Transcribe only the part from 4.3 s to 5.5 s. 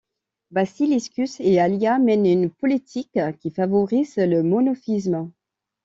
monophysisme.